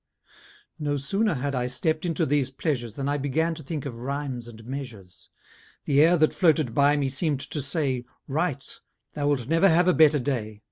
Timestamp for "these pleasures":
2.25-2.95